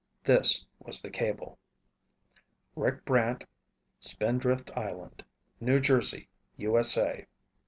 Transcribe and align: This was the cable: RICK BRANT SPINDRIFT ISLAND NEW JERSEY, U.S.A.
This 0.23 0.65
was 0.79 0.99
the 0.99 1.11
cable: 1.11 1.59
RICK 2.75 3.05
BRANT 3.05 3.43
SPINDRIFT 3.99 4.71
ISLAND 4.75 5.23
NEW 5.59 5.79
JERSEY, 5.79 6.27
U.S.A. 6.57 7.27